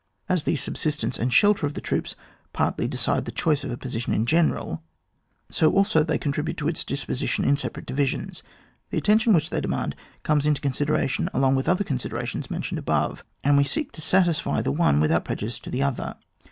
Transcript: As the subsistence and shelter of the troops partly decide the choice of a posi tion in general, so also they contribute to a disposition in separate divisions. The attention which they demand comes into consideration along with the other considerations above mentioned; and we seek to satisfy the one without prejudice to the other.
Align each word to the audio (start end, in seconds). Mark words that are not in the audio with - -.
As 0.27 0.45
the 0.45 0.55
subsistence 0.55 1.19
and 1.19 1.31
shelter 1.31 1.67
of 1.67 1.75
the 1.75 1.79
troops 1.79 2.15
partly 2.53 2.87
decide 2.87 3.25
the 3.25 3.31
choice 3.31 3.63
of 3.63 3.69
a 3.69 3.77
posi 3.77 4.01
tion 4.01 4.15
in 4.15 4.25
general, 4.25 4.81
so 5.51 5.71
also 5.71 6.01
they 6.01 6.17
contribute 6.17 6.57
to 6.57 6.67
a 6.67 6.71
disposition 6.71 7.45
in 7.45 7.55
separate 7.55 7.85
divisions. 7.85 8.41
The 8.89 8.97
attention 8.97 9.31
which 9.31 9.51
they 9.51 9.61
demand 9.61 9.95
comes 10.23 10.47
into 10.47 10.59
consideration 10.59 11.29
along 11.35 11.53
with 11.53 11.67
the 11.67 11.71
other 11.73 11.83
considerations 11.83 12.47
above 12.47 12.51
mentioned; 12.51 13.23
and 13.43 13.57
we 13.57 13.63
seek 13.63 13.91
to 13.91 14.01
satisfy 14.01 14.63
the 14.63 14.71
one 14.71 14.99
without 15.01 15.23
prejudice 15.23 15.59
to 15.59 15.69
the 15.69 15.83
other. 15.83 16.15